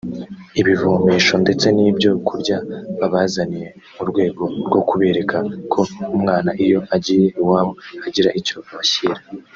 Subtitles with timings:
[0.61, 2.57] ibivomesho ndetse n’ibyo kurya
[2.99, 5.37] babazaniye murwego rwo kubereka
[5.71, 5.81] ko
[6.15, 7.71] umwana iyo agiye iwabo
[8.07, 9.21] agira icyo abashyira